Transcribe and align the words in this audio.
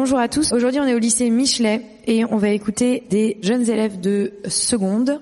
Bonjour 0.00 0.18
à 0.18 0.28
tous. 0.28 0.54
Aujourd'hui, 0.54 0.80
on 0.80 0.86
est 0.86 0.94
au 0.94 0.98
lycée 0.98 1.28
Michelet 1.28 1.82
et 2.06 2.24
on 2.24 2.38
va 2.38 2.48
écouter 2.48 3.04
des 3.10 3.36
jeunes 3.42 3.68
élèves 3.68 4.00
de 4.00 4.32
seconde 4.48 5.20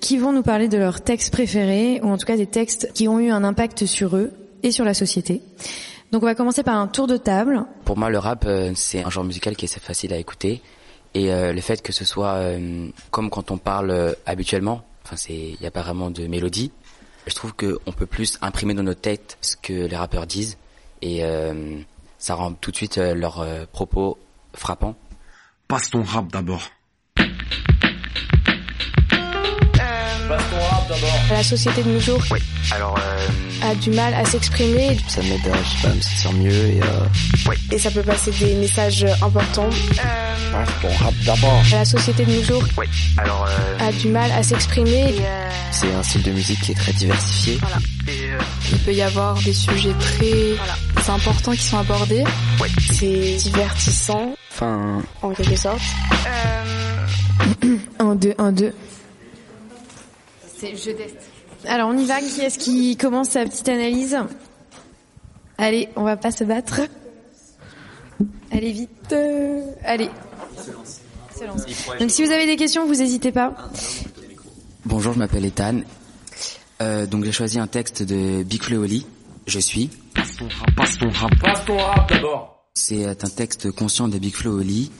qui 0.00 0.18
vont 0.18 0.32
nous 0.32 0.42
parler 0.42 0.66
de 0.66 0.76
leurs 0.76 1.00
textes 1.00 1.32
préférés 1.32 2.00
ou 2.02 2.08
en 2.08 2.18
tout 2.18 2.26
cas 2.26 2.36
des 2.36 2.48
textes 2.48 2.90
qui 2.92 3.06
ont 3.06 3.20
eu 3.20 3.30
un 3.30 3.44
impact 3.44 3.86
sur 3.86 4.16
eux 4.16 4.32
et 4.64 4.72
sur 4.72 4.84
la 4.84 4.94
société. 4.94 5.42
Donc, 6.10 6.24
on 6.24 6.26
va 6.26 6.34
commencer 6.34 6.64
par 6.64 6.74
un 6.74 6.88
tour 6.88 7.06
de 7.06 7.16
table. 7.16 7.66
Pour 7.84 7.96
moi, 7.96 8.10
le 8.10 8.18
rap, 8.18 8.46
euh, 8.48 8.72
c'est 8.74 9.04
un 9.04 9.10
genre 9.10 9.22
musical 9.22 9.54
qui 9.54 9.64
est 9.64 9.70
assez 9.70 9.78
facile 9.78 10.12
à 10.12 10.16
écouter. 10.16 10.60
Et 11.14 11.32
euh, 11.32 11.52
le 11.52 11.60
fait 11.60 11.80
que 11.80 11.92
ce 11.92 12.04
soit 12.04 12.32
euh, 12.32 12.88
comme 13.12 13.30
quand 13.30 13.52
on 13.52 13.58
parle 13.58 14.16
habituellement, 14.26 14.82
enfin, 15.04 15.14
c'est, 15.14 15.34
il 15.34 15.56
n'y 15.60 15.68
a 15.68 15.70
pas 15.70 15.82
vraiment 15.82 16.10
de 16.10 16.26
mélodie. 16.26 16.72
Je 17.28 17.34
trouve 17.36 17.54
qu'on 17.54 17.92
peut 17.92 18.06
plus 18.06 18.38
imprimer 18.42 18.74
dans 18.74 18.82
notre 18.82 19.02
tête 19.02 19.38
ce 19.40 19.54
que 19.54 19.86
les 19.86 19.96
rappeurs 19.96 20.26
disent. 20.26 20.56
Et 21.00 21.22
ça 22.26 22.34
rend 22.34 22.54
tout 22.54 22.72
de 22.72 22.76
suite 22.76 22.98
euh, 22.98 23.14
leurs 23.14 23.38
euh, 23.38 23.66
propos 23.70 24.18
frappants. 24.52 24.96
Passe 25.68 25.90
ton 25.90 26.02
rap 26.02 26.26
d'abord. 26.32 26.70
La 31.30 31.42
société 31.42 31.82
de 31.82 31.90
nos 31.90 32.00
jours. 32.00 32.20
Oui. 32.30 32.40
Alors. 32.72 32.96
Euh... 32.98 33.70
A 33.70 33.74
du 33.74 33.90
mal 33.90 34.12
à 34.14 34.24
s'exprimer. 34.24 34.98
Ça 35.08 35.22
m'aide 35.22 35.40
à, 35.52 35.56
je 35.62 35.68
sais 35.70 35.88
pas, 35.88 35.94
me 35.94 36.00
sentir 36.00 36.32
mieux 36.34 36.52
et. 36.52 36.80
Euh... 36.82 36.86
Oui. 37.48 37.56
Et 37.72 37.78
ça 37.78 37.90
peut 37.90 38.02
passer 38.02 38.30
des 38.32 38.54
messages 38.54 39.04
importants. 39.22 39.68
Euh, 39.70 40.64
Passe 40.82 40.98
rap 41.00 41.14
d'abord. 41.24 41.62
La 41.70 41.84
société 41.84 42.24
de 42.24 42.32
nos 42.32 42.42
jours. 42.42 42.62
Oui. 42.76 42.86
Alors. 43.18 43.46
Euh... 43.48 43.88
A 43.88 43.92
du 43.92 44.08
mal 44.08 44.30
à 44.32 44.42
s'exprimer. 44.42 45.14
Euh, 45.20 45.48
C'est 45.70 45.92
un 45.92 46.02
style 46.02 46.22
de 46.22 46.30
musique 46.32 46.60
qui 46.60 46.72
est 46.72 46.76
très 46.76 46.92
diversifié. 46.92 47.58
Voilà. 47.60 47.76
Et 48.08 48.30
Il 48.72 48.78
peut 48.78 48.92
y 48.94 49.02
avoir 49.02 49.34
des 49.42 49.52
sujets 49.54 49.94
très 50.00 51.10
importants 51.10 51.52
qui 51.52 51.62
sont 51.62 51.78
abordés. 51.78 52.24
Oui. 52.60 52.68
C'est 52.92 53.36
divertissant. 53.36 54.34
Enfin. 54.52 55.02
En 55.22 55.30
quelque 55.30 55.56
sorte. 55.56 55.80
Euh... 56.26 57.76
1, 58.00 58.14
2, 58.16 58.34
1, 58.38 58.52
2. 58.52 58.72
Je 60.60 60.90
teste. 60.92 61.16
Alors 61.66 61.88
on 61.88 61.98
y 61.98 62.04
va, 62.04 62.20
qui 62.20 62.40
est-ce 62.40 62.58
qui 62.58 62.96
commence 62.96 63.30
sa 63.30 63.44
petite 63.44 63.68
analyse? 63.68 64.16
Allez, 65.58 65.88
on 65.96 66.02
va 66.02 66.16
pas 66.16 66.30
se 66.30 66.44
battre. 66.44 66.82
Allez 68.50 68.72
vite. 68.72 69.14
Allez. 69.84 70.10
Donc 72.00 72.10
si 72.10 72.24
vous 72.24 72.30
avez 72.30 72.46
des 72.46 72.56
questions, 72.56 72.86
vous 72.86 72.96
n'hésitez 72.96 73.32
pas. 73.32 73.54
Bonjour, 74.84 75.12
je 75.12 75.18
m'appelle 75.18 75.44
Ethan. 75.44 75.80
Euh, 76.80 77.06
donc 77.06 77.24
j'ai 77.24 77.32
choisi 77.32 77.58
un 77.58 77.66
texte 77.66 78.02
de 78.02 78.42
Big 78.42 78.62
Je 79.46 79.58
suis. 79.58 79.90
Passe 80.14 80.98
ton. 80.98 81.08
C'est 82.78 83.06
un 83.06 83.30
texte 83.30 83.70
conscient 83.70 84.06
de 84.06 84.18
Big 84.18 84.34
Flo 84.34 84.58
Oli. 84.58 84.90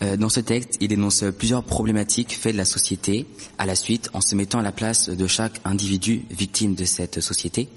Euh, 0.00 0.16
dans 0.16 0.30
ce 0.30 0.40
texte, 0.40 0.78
il 0.80 0.94
énonce 0.94 1.24
plusieurs 1.36 1.62
problématiques 1.62 2.34
faites 2.34 2.54
de 2.54 2.56
la 2.56 2.64
société 2.64 3.26
à 3.58 3.66
la 3.66 3.74
suite 3.74 4.08
en 4.14 4.22
se 4.22 4.34
mettant 4.34 4.60
à 4.60 4.62
la 4.62 4.72
place 4.72 5.10
de 5.10 5.26
chaque 5.26 5.60
individu 5.66 6.24
victime 6.30 6.74
de 6.74 6.86
cette 6.86 7.20
société. 7.20 7.68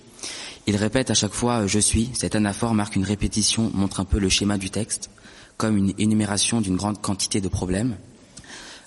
Il 0.68 0.78
répète 0.78 1.12
à 1.12 1.16
chaque 1.16 1.34
fois 1.34 1.64
euh, 1.64 1.68
je 1.68 1.80
suis. 1.80 2.10
Cette 2.14 2.34
anaphore 2.36 2.74
marque 2.74 2.96
une 2.96 3.04
répétition, 3.04 3.70
montre 3.74 4.00
un 4.00 4.06
peu 4.06 4.20
le 4.20 4.30
schéma 4.30 4.58
du 4.58 4.70
texte, 4.70 5.10
comme 5.58 5.76
une 5.76 5.94
énumération 5.98 6.62
d'une 6.62 6.78
grande 6.78 7.02
quantité 7.02 7.42
de 7.42 7.50
problèmes. 7.50 7.98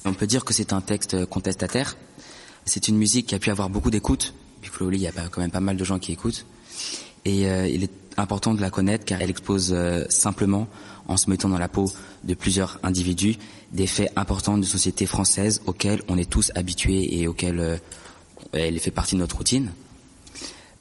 On 0.07 0.15
peut 0.15 0.27
dire 0.27 0.47
que 0.47 0.55
c'est 0.55 0.73
un 0.73 0.81
texte 0.81 1.27
contestataire. 1.27 1.95
C'est 2.65 2.89
une 2.89 2.97
musique 2.97 3.27
qui 3.27 3.35
a 3.35 3.39
pu 3.39 3.51
avoir 3.51 3.69
beaucoup 3.69 3.91
d'écoute. 3.91 4.33
Big 4.63 4.71
Flo 4.71 4.87
Oli, 4.87 4.97
il 4.97 5.03
y 5.03 5.09
a 5.09 5.13
quand 5.13 5.43
même 5.43 5.51
pas 5.51 5.61
mal 5.61 5.77
de 5.77 5.85
gens 5.85 5.99
qui 5.99 6.13
écoutent. 6.13 6.47
Et 7.27 7.49
euh, 7.49 7.69
il 7.69 7.85
est 7.85 8.04
important 8.17 8.55
de 8.55 8.61
la 8.61 8.71
connaître 8.71 9.05
car 9.05 9.21
elle 9.21 9.31
expose 9.31 9.73
euh, 9.73 10.05
simplement, 10.09 10.69
en 11.09 11.17
se 11.17 11.29
mettant 11.29 11.49
dans 11.49 11.59
la 11.59 11.69
peau 11.69 11.91
de 12.25 12.35
plusieurs 12.35 12.79
individus, 12.83 13.37
des 13.73 13.87
faits 13.87 14.13
importants 14.17 14.59
de 14.59 14.65
société 14.65 15.07
française 15.07 15.61
auxquels 15.67 16.03
on 16.09 16.17
est 16.17 16.29
tous 16.29 16.51
habitués 16.55 17.19
et 17.19 17.27
auxquels 17.27 17.61
euh, 17.61 17.77
elle 18.53 18.79
fait 18.79 18.91
partie 18.91 19.15
de 19.15 19.21
notre 19.21 19.37
routine. 19.37 19.71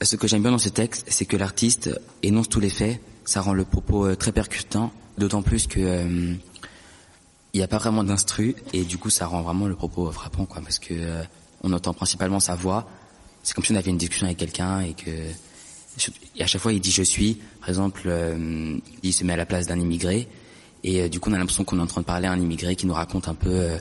Ce 0.01 0.15
que 0.15 0.27
j'aime 0.27 0.41
bien 0.41 0.51
dans 0.51 0.57
ce 0.57 0.69
texte, 0.69 1.05
c'est 1.09 1.25
que 1.25 1.37
l'artiste 1.37 1.89
énonce 2.23 2.49
tous 2.49 2.59
les 2.59 2.69
faits, 2.69 2.99
ça 3.25 3.41
rend 3.41 3.53
le 3.53 3.65
propos 3.65 4.05
euh, 4.05 4.15
très 4.15 4.31
percutant, 4.31 4.91
d'autant 5.17 5.41
plus 5.41 5.67
que 5.67 6.35
il 7.55 7.59
n'y 7.59 7.63
a 7.63 7.67
pas 7.67 7.77
vraiment 7.77 8.03
d'instru 8.03 8.55
et 8.73 8.83
du 8.83 8.97
coup 8.97 9.11
ça 9.11 9.27
rend 9.27 9.43
vraiment 9.43 9.67
le 9.67 9.75
propos 9.75 10.11
frappant 10.11 10.45
quoi 10.45 10.59
parce 10.63 10.79
que 10.79 11.23
on 11.61 11.71
entend 11.71 11.93
principalement 11.93 12.39
sa 12.39 12.55
voix. 12.55 12.87
C'est 13.43 13.53
comme 13.53 13.63
si 13.63 13.71
on 13.71 13.75
avait 13.75 13.91
une 13.91 13.97
discussion 13.97 14.25
avec 14.25 14.37
quelqu'un 14.37 14.81
et 14.81 14.93
que 14.93 15.11
et 16.35 16.43
à 16.43 16.47
chaque 16.47 16.61
fois 16.61 16.73
il 16.73 16.79
dit 16.79 16.91
je 16.91 17.03
suis. 17.03 17.39
Par 17.59 17.69
exemple, 17.69 18.03
euh, 18.05 18.77
il 19.03 19.13
se 19.13 19.23
met 19.23 19.33
à 19.33 19.37
la 19.37 19.45
place 19.45 19.67
d'un 19.67 19.79
immigré 19.79 20.27
et 20.83 21.01
euh, 21.01 21.09
du 21.09 21.19
coup 21.19 21.29
on 21.29 21.33
a 21.33 21.37
l'impression 21.37 21.63
qu'on 21.63 21.79
est 21.79 21.81
en 21.81 21.87
train 21.87 22.01
de 22.01 22.05
parler 22.05 22.27
à 22.27 22.31
un 22.31 22.39
immigré 22.39 22.75
qui 22.75 22.87
nous 22.87 22.93
raconte 22.93 23.27
un 23.27 23.35
peu 23.35 23.49
euh, 23.49 23.77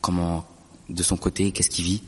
comment 0.00 0.46
de 0.88 1.02
son 1.02 1.16
côté 1.16 1.52
qu'est-ce 1.52 1.70
qu'il 1.70 1.84
vit. 1.84 2.02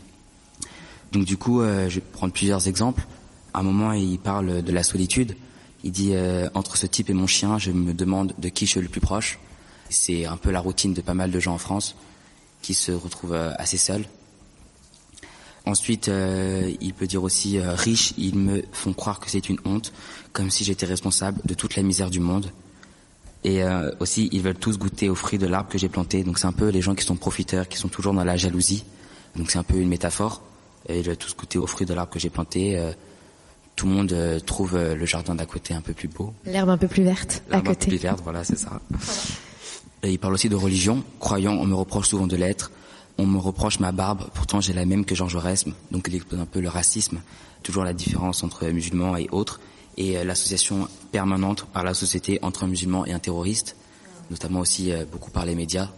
Donc 1.12 1.24
du 1.24 1.36
coup 1.36 1.62
je 1.62 1.96
vais 1.96 2.00
prendre 2.00 2.32
plusieurs 2.32 2.66
exemples. 2.68 3.06
À 3.52 3.60
un 3.60 3.62
moment 3.62 3.92
il 3.92 4.18
parle 4.18 4.62
de 4.62 4.72
la 4.72 4.82
solitude. 4.82 5.36
Il 5.84 5.92
dit 5.92 6.14
entre 6.54 6.78
ce 6.78 6.86
type 6.86 7.10
et 7.10 7.12
mon 7.12 7.26
chien 7.26 7.58
je 7.58 7.70
me 7.70 7.92
demande 7.92 8.34
de 8.38 8.48
qui 8.48 8.64
je 8.64 8.70
suis 8.70 8.80
le 8.80 8.88
plus 8.88 9.02
proche. 9.02 9.38
C'est 9.90 10.24
un 10.24 10.38
peu 10.38 10.50
la 10.50 10.58
routine 10.58 10.94
de 10.94 11.02
pas 11.02 11.12
mal 11.12 11.30
de 11.30 11.38
gens 11.38 11.52
en 11.52 11.58
France 11.58 11.96
qui 12.62 12.72
se 12.72 12.92
retrouvent 12.92 13.34
assez 13.34 13.76
seuls. 13.76 14.06
Ensuite, 15.64 16.08
euh, 16.08 16.72
il 16.80 16.92
peut 16.92 17.06
dire 17.06 17.22
aussi 17.22 17.58
euh, 17.58 17.74
riches, 17.74 18.14
ils 18.18 18.36
me 18.36 18.62
font 18.72 18.92
croire 18.92 19.20
que 19.20 19.30
c'est 19.30 19.48
une 19.48 19.58
honte, 19.64 19.92
comme 20.32 20.50
si 20.50 20.64
j'étais 20.64 20.86
responsable 20.86 21.40
de 21.44 21.54
toute 21.54 21.76
la 21.76 21.82
misère 21.82 22.10
du 22.10 22.20
monde. 22.20 22.50
Et 23.44 23.62
euh, 23.62 23.90
aussi, 24.00 24.28
ils 24.32 24.40
veulent 24.40 24.58
tous 24.58 24.78
goûter 24.78 25.08
aux 25.08 25.14
fruits 25.14 25.38
de 25.38 25.46
l'arbre 25.46 25.68
que 25.68 25.78
j'ai 25.78 25.88
planté. 25.88 26.24
Donc 26.24 26.38
c'est 26.38 26.46
un 26.46 26.52
peu 26.52 26.68
les 26.68 26.82
gens 26.82 26.94
qui 26.94 27.04
sont 27.04 27.16
profiteurs, 27.16 27.68
qui 27.68 27.78
sont 27.78 27.88
toujours 27.88 28.12
dans 28.12 28.24
la 28.24 28.36
jalousie. 28.36 28.84
Donc 29.36 29.50
c'est 29.50 29.58
un 29.58 29.62
peu 29.64 29.76
une 29.76 29.88
métaphore. 29.88 30.42
Et 30.88 30.98
ils 30.98 31.04
veulent 31.04 31.16
tous 31.16 31.36
goûter 31.36 31.58
aux 31.58 31.66
fruits 31.66 31.86
de 31.86 31.94
l'arbre 31.94 32.12
que 32.12 32.18
j'ai 32.18 32.30
planté. 32.30 32.78
Euh, 32.78 32.92
tout 33.76 33.86
le 33.86 33.92
monde 33.92 34.12
euh, 34.12 34.38
trouve 34.38 34.76
euh, 34.76 34.94
le 34.94 35.06
jardin 35.06 35.34
d'à 35.34 35.46
côté 35.46 35.74
un 35.74 35.80
peu 35.80 35.92
plus 35.92 36.08
beau. 36.08 36.32
L'herbe 36.44 36.68
un 36.68 36.78
peu 36.78 36.88
plus 36.88 37.02
verte 37.02 37.42
à 37.48 37.52
L'herbe 37.52 37.68
un 37.68 37.70
peu 37.70 37.74
côté. 37.74 37.88
plus 37.88 37.96
verte, 37.98 38.20
voilà, 38.22 38.44
c'est 38.44 38.58
ça. 38.58 38.80
Et 40.02 40.10
il 40.10 40.18
parle 40.18 40.34
aussi 40.34 40.48
de 40.48 40.56
religion. 40.56 41.02
Croyant, 41.20 41.52
on 41.54 41.64
me 41.64 41.74
reproche 41.74 42.08
souvent 42.08 42.26
de 42.26 42.36
l'être. 42.36 42.70
On 43.18 43.26
me 43.26 43.38
reproche 43.38 43.78
ma 43.78 43.92
barbe, 43.92 44.24
pourtant 44.34 44.60
j'ai 44.60 44.72
la 44.72 44.84
même 44.84 45.04
que 45.04 45.14
Jean 45.14 45.28
Jaurès. 45.28 45.64
Donc 45.90 46.06
il 46.08 46.14
expose 46.14 46.40
un 46.40 46.46
peu 46.46 46.60
le 46.60 46.68
racisme, 46.68 47.20
toujours 47.62 47.84
la 47.84 47.92
différence 47.92 48.42
entre 48.42 48.66
musulmans 48.68 49.16
et 49.16 49.28
autres, 49.30 49.60
et 49.96 50.16
euh, 50.16 50.24
l'association 50.24 50.88
permanente 51.10 51.66
par 51.72 51.84
la 51.84 51.94
société 51.94 52.38
entre 52.42 52.64
un 52.64 52.68
musulman 52.68 53.04
et 53.06 53.12
un 53.12 53.18
terroriste, 53.18 53.76
notamment 54.30 54.60
aussi 54.60 54.92
euh, 54.92 55.04
beaucoup 55.10 55.30
par 55.30 55.44
les 55.44 55.54
médias 55.54 55.88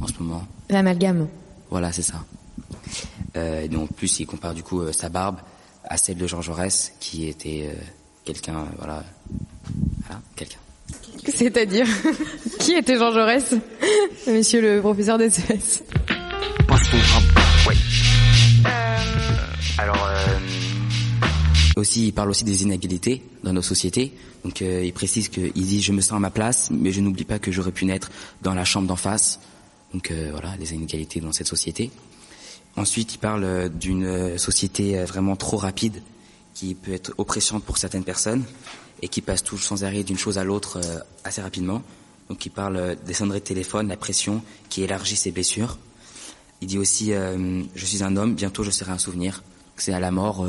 en 0.00 0.06
ce 0.06 0.12
moment. 0.20 0.46
L'amalgame. 0.68 1.26
Voilà, 1.70 1.92
c'est 1.92 2.02
ça. 2.02 2.24
Euh, 3.36 3.62
et 3.62 3.68
donc, 3.68 3.90
en 3.90 3.94
plus, 3.94 4.20
il 4.20 4.26
compare 4.26 4.54
du 4.54 4.62
coup 4.62 4.80
euh, 4.80 4.92
sa 4.92 5.08
barbe 5.08 5.36
à 5.84 5.96
celle 5.96 6.16
de 6.16 6.26
Jean 6.26 6.42
Jaurès, 6.42 6.92
qui 7.00 7.26
était 7.28 7.68
euh, 7.68 7.74
quelqu'un, 8.24 8.66
voilà, 8.78 9.04
voilà, 10.06 10.20
quelqu'un. 10.36 10.58
C'est-à-dire? 11.26 11.86
Qui 12.58 12.72
était 12.72 12.96
Jean 12.96 13.12
Jaurès? 13.12 13.54
Monsieur 14.26 14.60
le 14.60 14.80
professeur 14.80 15.18
de 15.18 15.28
il 21.82 22.12
parle 22.12 22.30
aussi 22.30 22.44
des 22.44 22.62
inégalités 22.62 23.22
dans 23.42 23.52
nos 23.52 23.62
sociétés. 23.62 24.12
Donc, 24.44 24.62
euh, 24.62 24.82
il 24.84 24.92
précise 24.92 25.28
qu'il 25.28 25.52
dit 25.52 25.82
je 25.82 25.92
me 25.92 26.00
sens 26.00 26.12
à 26.12 26.18
ma 26.18 26.30
place, 26.30 26.70
mais 26.70 26.92
je 26.92 27.00
n'oublie 27.00 27.24
pas 27.24 27.38
que 27.38 27.52
j'aurais 27.52 27.72
pu 27.72 27.84
naître 27.84 28.10
dans 28.42 28.54
la 28.54 28.64
chambre 28.64 28.88
d'en 28.88 28.96
face. 28.96 29.40
Donc, 29.92 30.10
euh, 30.10 30.28
voilà, 30.32 30.56
les 30.56 30.74
inégalités 30.74 31.20
dans 31.20 31.32
cette 31.32 31.46
société. 31.48 31.90
Ensuite, 32.76 33.14
il 33.14 33.18
parle 33.18 33.44
euh, 33.44 33.68
d'une 33.68 34.38
société 34.38 35.02
vraiment 35.04 35.36
trop 35.36 35.56
rapide, 35.56 36.02
qui 36.54 36.74
peut 36.74 36.92
être 36.92 37.12
oppressante 37.18 37.64
pour 37.64 37.78
certaines 37.78 38.04
personnes 38.04 38.44
et 39.02 39.08
qui 39.08 39.20
passe 39.20 39.42
tout 39.42 39.58
sans 39.58 39.84
arrêt 39.84 40.02
d'une 40.02 40.18
chose 40.18 40.36
à 40.36 40.44
l'autre 40.44 40.80
assez 41.24 41.40
rapidement. 41.40 41.82
Donc 42.28 42.44
il 42.44 42.50
parle 42.50 42.96
des 43.06 43.14
sonneries 43.14 43.40
de 43.40 43.44
téléphone, 43.44 43.88
la 43.88 43.96
pression 43.96 44.42
qui 44.68 44.82
élargit 44.82 45.16
ses 45.16 45.30
blessures. 45.30 45.78
Il 46.60 46.68
dit 46.68 46.76
aussi 46.76 47.12
je 47.12 47.84
suis 47.86 48.02
un 48.02 48.16
homme, 48.16 48.34
bientôt 48.34 48.62
je 48.62 48.70
serai 48.70 48.92
un 48.92 48.98
souvenir. 48.98 49.42
C'est 49.76 49.94
à 49.94 50.00
la 50.00 50.10
mort, 50.10 50.46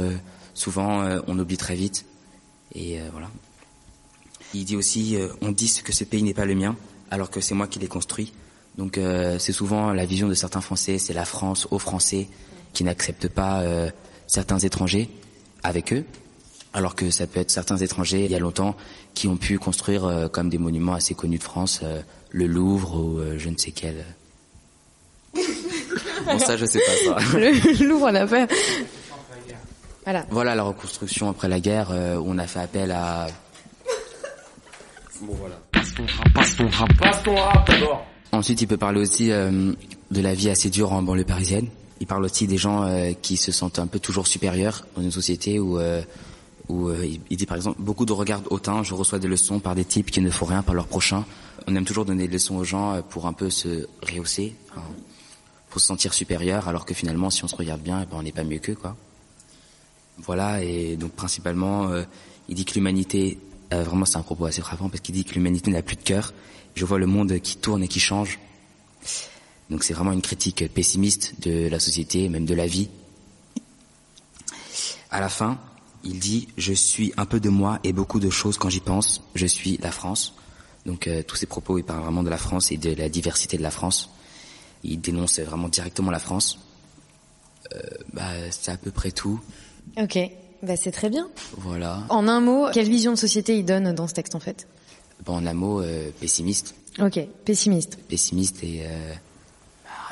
souvent 0.53 1.01
euh, 1.01 1.19
on 1.27 1.38
oublie 1.38 1.57
très 1.57 1.75
vite. 1.75 2.06
Et 2.74 3.00
euh, 3.00 3.09
voilà. 3.12 3.30
Il 4.53 4.65
dit 4.65 4.75
aussi 4.75 5.15
euh, 5.15 5.30
on 5.42 5.51
dit 5.51 5.81
que 5.83 5.94
ce 5.94 6.03
pays 6.03 6.24
n'est 6.24 6.33
pas 6.33 6.45
le 6.45 6.56
mien, 6.56 6.75
alors 7.09 7.30
que 7.30 7.42
c'est 7.42 7.56
moi 7.56 7.68
qui 7.68 7.80
l'ai 7.80 7.88
construit. 7.88 8.33
Donc 8.77 8.98
c'est 9.38 9.51
souvent 9.51 9.92
la 9.92 10.06
vision 10.06 10.30
de 10.30 10.33
certains 10.33 10.62
Français, 10.62 10.98
c'est 10.98 11.13
la 11.13 11.25
France 11.25 11.68
aux 11.71 11.77
Français 11.77 12.30
qui 12.71 12.86
n'acceptent 12.86 13.27
pas 13.27 13.65
certains 14.27 14.59
étrangers 14.59 15.09
avec 15.62 15.92
eux, 15.92 16.06
alors 16.74 16.95
que 16.95 17.09
ça 17.09 17.27
peut 17.27 17.39
être 17.39 17.51
certains 17.51 17.77
étrangers 17.77 18.25
il 18.25 18.31
y 18.31 18.36
a 18.36 18.39
longtemps 18.39 18.75
qui 19.13 19.27
ont 19.27 19.38
pu 19.38 19.59
construire 19.59 20.06
euh, 20.06 20.27
comme 20.27 20.50
des 20.50 20.57
monuments 20.57 20.94
assez 20.94 21.13
connus 21.13 21.38
de 21.38 21.44
France, 21.44 21.81
euh, 21.83 22.01
le 22.31 22.47
Louvre 22.47 22.95
ou 22.95 23.19
euh, 23.19 23.36
je 23.38 23.50
ne 23.50 23.57
sais 23.57 23.71
quel. 23.71 24.06
bon 26.25 26.39
ça 26.39 26.57
je 26.57 26.65
sais 26.65 26.80
pas 26.80 27.19
ça. 27.19 27.38
Le 27.38 27.88
Louvre, 27.88 28.07
on 28.09 28.15
a 28.15 28.25
pas. 28.25 28.47
Voilà. 30.03 30.25
Voilà 30.30 30.56
la 30.56 30.63
reconstruction 30.63 31.30
après 31.30 31.48
la 31.48 31.59
guerre 31.59 31.89
euh, 31.92 32.18
où 32.18 32.25
on 32.27 32.38
a 32.38 32.48
fait 32.48 32.59
appel 32.59 32.92
à. 32.92 33.27
Bon 35.21 35.33
voilà. 35.36 35.59
Passe 35.71 35.94
ton 35.94 36.03
rap, 36.06 36.33
passe 36.33 36.56
ton 36.56 36.68
rap, 36.69 36.98
passe 36.98 37.24
ton 37.24 37.36
rap 37.36 37.68
d'abord. 37.69 38.06
Ensuite, 38.31 38.62
il 38.62 38.68
peut 38.68 38.77
parler 38.77 39.00
aussi 39.01 39.31
euh, 39.31 39.74
de 40.09 40.21
la 40.21 40.33
vie 40.33 40.50
assez 40.50 40.69
dure 40.69 40.94
en 40.94 41.01
banlieue 41.03 41.25
parisienne. 41.25 41.68
Il 42.00 42.07
parle 42.07 42.24
aussi 42.25 42.48
des 42.48 42.57
gens 42.57 42.83
euh, 42.83 43.12
qui 43.21 43.38
se 43.38 43.51
sentent 43.51 43.77
un 43.77 43.86
peu 43.88 44.00
toujours 44.00 44.25
supérieurs 44.25 44.86
dans 44.95 45.03
une 45.03 45.12
société 45.12 45.59
où, 45.59 45.77
euh, 45.77 46.01
où 46.69 46.88
euh, 46.88 47.06
il- 47.30 47.38
dit 47.38 47.45
par 47.45 47.57
exemple 47.57 47.80
beaucoup 47.81 48.06
de 48.07 48.13
regards 48.13 48.42
hautains. 48.50 48.81
Je 48.81 48.95
reçois 48.95 49.19
des 49.19 49.27
leçons 49.27 49.59
par 49.59 49.75
des 49.75 49.86
types 49.86 50.09
qui 50.09 50.21
ne 50.21 50.31
font 50.31 50.45
rien 50.45 50.63
par 50.63 50.74
leur 50.74 50.88
prochain. 50.88 51.25
On 51.68 51.75
aime 51.75 51.86
toujours 51.86 52.06
donner 52.06 52.25
des 52.27 52.33
leçons 52.33 52.56
aux 52.56 52.63
gens 52.63 53.04
pour 53.09 53.27
un 53.27 53.33
peu 53.33 53.51
se 53.51 53.86
rehausser, 54.01 54.56
hein, 54.75 54.81
pour 55.69 55.80
se 55.80 55.86
sentir 55.86 56.15
supérieur, 56.15 56.68
alors 56.68 56.86
que 56.86 56.95
finalement, 56.95 57.30
si 57.30 57.44
on 57.44 57.47
se 57.47 57.56
regarde 57.56 57.81
bien, 57.81 58.01
eh 58.01 58.06
ben, 58.07 58.18
on 58.18 58.24
n'est 58.24 58.31
pas 58.31 58.44
mieux 58.44 58.57
qu'eux, 58.57 58.74
quoi. 58.74 58.95
Voilà, 60.25 60.63
et 60.63 60.95
donc 60.97 61.12
principalement, 61.12 61.89
euh, 61.89 62.03
il 62.47 62.56
dit 62.56 62.65
que 62.65 62.73
l'humanité, 62.73 63.39
euh, 63.73 63.83
vraiment 63.83 64.06
c'est 64.06 64.18
un 64.18 64.23
propos 64.23 64.45
assez 64.45 64.62
frappant, 64.62 64.89
parce 64.89 65.01
qu'il 65.01 65.15
dit 65.15 65.23
que 65.23 65.33
l'humanité 65.33 65.71
n'a 65.71 65.81
plus 65.81 65.95
de 65.95 66.03
cœur. 66.03 66.33
Je 66.75 66.85
vois 66.85 67.00
le 67.00 67.07
monde 67.07 67.39
qui 67.39 67.57
tourne 67.57 67.83
et 67.83 67.88
qui 67.88 68.00
change. 68.00 68.39
Donc 69.69 69.83
c'est 69.83 69.94
vraiment 69.94 70.12
une 70.12 70.21
critique 70.21 70.71
pessimiste 70.73 71.35
de 71.41 71.68
la 71.69 71.79
société, 71.79 72.29
même 72.29 72.45
de 72.45 72.53
la 72.53 72.68
vie. 72.68 72.89
À 75.09 75.19
la 75.19 75.29
fin, 75.29 75.59
il 76.03 76.19
dit 76.19 76.47
je 76.57 76.73
suis 76.73 77.13
un 77.18 77.25
peu 77.25 77.39
de 77.39 77.50
moi 77.50 77.79
et 77.83 77.94
beaucoup 77.94 78.19
de 78.19 78.29
choses 78.29 78.57
quand 78.57 78.69
j'y 78.69 78.79
pense. 78.79 79.23
Je 79.35 79.45
suis 79.45 79.77
la 79.77 79.91
France. 79.91 80.35
Donc 80.85 81.07
euh, 81.07 81.23
tous 81.23 81.35
ces 81.35 81.45
propos, 81.45 81.77
il 81.77 81.83
parle 81.83 82.01
vraiment 82.01 82.23
de 82.23 82.29
la 82.29 82.38
France 82.38 82.71
et 82.71 82.77
de 82.77 82.94
la 82.94 83.09
diversité 83.09 83.57
de 83.57 83.63
la 83.63 83.71
France. 83.71 84.09
Il 84.83 85.00
dénonce 85.00 85.39
vraiment 85.39 85.69
directement 85.69 86.12
la 86.12 86.19
France. 86.19 86.59
Euh, 87.73 87.79
bah, 88.13 88.29
c'est 88.50 88.71
à 88.71 88.77
peu 88.77 88.91
près 88.91 89.12
tout. 89.12 89.39
Ok, 89.98 90.18
bah 90.63 90.75
c'est 90.78 90.92
très 90.92 91.10
bien. 91.10 91.28
Voilà. 91.57 92.00
En 92.10 92.28
un 92.28 92.39
mot, 92.39 92.68
quelle 92.74 92.89
vision 92.89 93.12
de 93.12 93.18
société 93.18 93.57
il 93.57 93.66
donne 93.66 93.94
dans 93.94 94.07
ce 94.07 94.13
texte 94.13 94.36
en 94.36 94.39
fait? 94.39 94.68
Bon, 95.25 95.36
en 95.36 95.45
un 95.45 95.54
mot, 95.54 95.81
euh, 95.81 96.10
pessimiste. 96.19 96.75
Ok, 97.00 97.19
pessimiste, 97.45 97.98
Pessimiste 98.10 98.63
et 98.63 98.81
euh, 98.86 99.13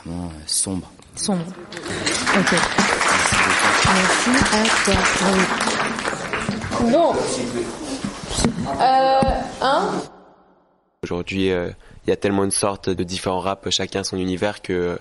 vraiment 0.04 0.26
euh, 0.26 0.42
sombre. 0.46 0.90
sombre. 1.16 1.44
Ok. 2.38 2.56
Merci 3.86 4.30
à 4.54 4.64
toi. 4.86 4.94
Bravo. 6.80 6.92
Bon. 6.92 7.14
Euh, 8.80 9.22
hein? 9.62 9.92
Aujourd'hui, 11.04 11.52
euh, 11.52 11.70
il 12.06 12.10
y 12.10 12.14
a 12.14 12.16
tellement 12.16 12.44
une 12.44 12.52
sorte 12.52 12.90
de 12.90 13.04
différents 13.04 13.40
rap, 13.40 13.70
chacun 13.70 14.04
son 14.04 14.18
univers, 14.18 14.62
que 14.62 14.74
euh, 14.74 14.98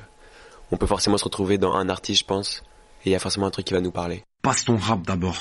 on 0.72 0.76
peut 0.76 0.86
forcément 0.86 1.18
se 1.18 1.24
retrouver 1.24 1.58
dans 1.58 1.74
un 1.74 1.88
artiste, 1.88 2.20
je 2.20 2.24
pense, 2.26 2.62
et 3.04 3.10
il 3.10 3.12
y 3.12 3.14
a 3.14 3.18
forcément 3.18 3.46
un 3.46 3.50
truc 3.50 3.66
qui 3.66 3.74
va 3.74 3.80
nous 3.80 3.90
parler. 3.92 4.24
Passe 4.42 4.64
ton 4.64 4.76
rap 4.76 5.02
d'abord. 5.02 5.36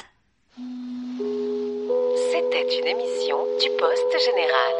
C'était 2.31 2.79
une 2.79 2.87
émission 2.87 3.37
du 3.59 3.69
Poste 3.77 4.25
Général. 4.25 4.73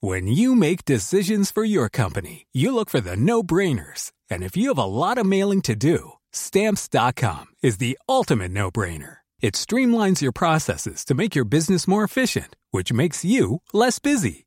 When 0.00 0.26
you 0.26 0.56
make 0.56 0.84
decisions 0.84 1.52
for 1.52 1.64
your 1.64 1.88
company, 1.88 2.46
you 2.52 2.74
look 2.74 2.90
for 2.90 3.00
the 3.00 3.16
no-brainers. 3.16 4.10
And 4.28 4.42
if 4.42 4.56
you 4.56 4.68
have 4.68 4.78
a 4.78 4.84
lot 4.84 5.16
of 5.16 5.26
mailing 5.26 5.62
to 5.62 5.76
do, 5.76 6.14
stamps.com 6.32 7.46
is 7.62 7.76
the 7.76 7.96
ultimate 8.08 8.50
no-brainer. 8.50 9.18
It 9.40 9.54
streamlines 9.54 10.20
your 10.20 10.32
processes 10.32 11.04
to 11.04 11.14
make 11.14 11.34
your 11.34 11.44
business 11.44 11.86
more 11.86 12.04
efficient, 12.04 12.56
which 12.70 12.92
makes 12.92 13.24
you 13.24 13.60
less 13.72 13.98
busy. 13.98 14.46